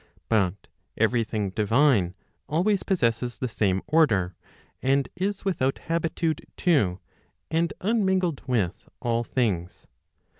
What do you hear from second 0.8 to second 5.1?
every thing divine always possesses the same order, and